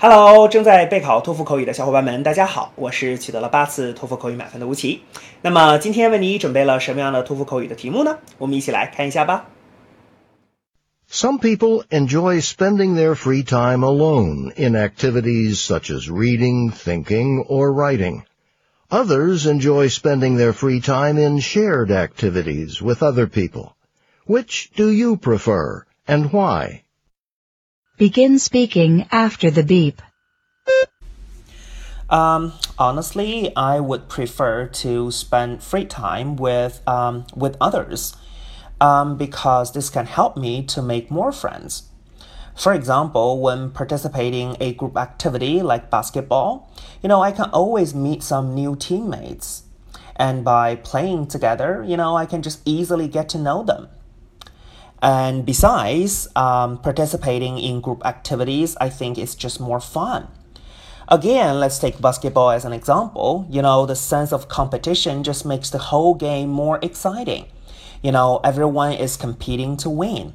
[0.00, 5.00] Hello，正在备考托福口语的小伙伴们，大家好，我是取得了八次托福口语满分的吴奇。
[5.40, 8.18] 那么今天为你准备了什么样的托福口语的题目呢？
[8.38, 9.46] 我们一起来看一下吧。
[11.10, 18.22] Some people enjoy spending their free time alone in activities such as reading, thinking, or writing.
[18.90, 23.76] Others enjoy spending their free time in shared activities with other people.
[24.26, 26.82] Which do you prefer and why?
[28.01, 30.01] Begin speaking after the beep.
[32.09, 38.15] Um, honestly, I would prefer to spend free time with um, with others,
[38.81, 41.89] um, because this can help me to make more friends.
[42.57, 48.23] For example, when participating a group activity like basketball, you know, I can always meet
[48.23, 49.61] some new teammates.
[50.15, 53.89] And by playing together, you know, I can just easily get to know them.
[55.01, 60.27] And besides, um, participating in group activities, I think it's just more fun.
[61.07, 63.45] Again, let's take basketball as an example.
[63.49, 67.47] You know, the sense of competition just makes the whole game more exciting.
[68.01, 70.33] You know, everyone is competing to win.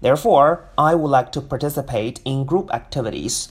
[0.00, 3.50] Therefore, I would like to participate in group activities.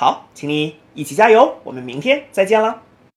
[0.00, 2.82] 好，请你一起加油，我们明天再见了。